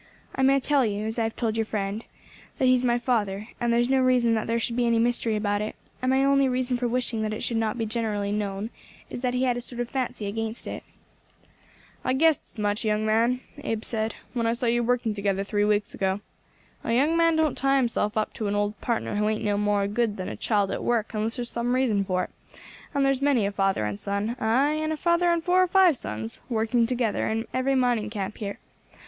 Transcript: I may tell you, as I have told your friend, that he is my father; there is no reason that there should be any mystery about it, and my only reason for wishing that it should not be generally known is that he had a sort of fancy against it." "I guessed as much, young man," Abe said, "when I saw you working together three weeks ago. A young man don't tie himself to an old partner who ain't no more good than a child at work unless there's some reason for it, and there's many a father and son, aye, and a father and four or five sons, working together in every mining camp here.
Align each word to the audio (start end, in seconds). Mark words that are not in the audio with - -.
I 0.33 0.41
may 0.41 0.59
tell 0.59 0.83
you, 0.83 1.05
as 1.05 1.19
I 1.19 1.25
have 1.25 1.35
told 1.35 1.55
your 1.55 1.65
friend, 1.67 2.03
that 2.57 2.65
he 2.65 2.73
is 2.73 2.83
my 2.83 2.97
father; 2.97 3.49
there 3.59 3.77
is 3.77 3.87
no 3.87 3.99
reason 4.01 4.33
that 4.33 4.47
there 4.47 4.57
should 4.57 4.75
be 4.75 4.87
any 4.87 4.97
mystery 4.97 5.35
about 5.35 5.61
it, 5.61 5.75
and 6.01 6.09
my 6.09 6.25
only 6.25 6.49
reason 6.49 6.75
for 6.75 6.87
wishing 6.87 7.21
that 7.21 7.33
it 7.33 7.43
should 7.43 7.57
not 7.57 7.77
be 7.77 7.85
generally 7.85 8.31
known 8.31 8.71
is 9.11 9.19
that 9.19 9.35
he 9.35 9.43
had 9.43 9.57
a 9.57 9.61
sort 9.61 9.79
of 9.79 9.89
fancy 9.91 10.25
against 10.25 10.65
it." 10.65 10.83
"I 12.03 12.13
guessed 12.13 12.41
as 12.45 12.57
much, 12.57 12.83
young 12.83 13.05
man," 13.05 13.41
Abe 13.63 13.83
said, 13.85 14.15
"when 14.33 14.47
I 14.47 14.53
saw 14.53 14.65
you 14.65 14.81
working 14.81 15.13
together 15.13 15.43
three 15.43 15.65
weeks 15.65 15.93
ago. 15.93 16.21
A 16.83 16.93
young 16.93 17.15
man 17.15 17.35
don't 17.35 17.55
tie 17.55 17.77
himself 17.77 18.13
to 18.33 18.47
an 18.47 18.55
old 18.55 18.81
partner 18.81 19.17
who 19.17 19.29
ain't 19.29 19.43
no 19.43 19.55
more 19.55 19.85
good 19.87 20.17
than 20.17 20.29
a 20.29 20.35
child 20.35 20.71
at 20.71 20.83
work 20.83 21.13
unless 21.13 21.35
there's 21.35 21.51
some 21.51 21.75
reason 21.75 22.03
for 22.05 22.23
it, 22.23 22.29
and 22.95 23.05
there's 23.05 23.21
many 23.21 23.45
a 23.45 23.51
father 23.51 23.85
and 23.85 23.99
son, 23.99 24.35
aye, 24.39 24.73
and 24.81 24.91
a 24.91 24.97
father 24.97 25.27
and 25.29 25.43
four 25.43 25.61
or 25.61 25.67
five 25.67 25.95
sons, 25.95 26.41
working 26.49 26.87
together 26.87 27.27
in 27.29 27.45
every 27.53 27.75
mining 27.75 28.09
camp 28.09 28.37
here. 28.39 28.57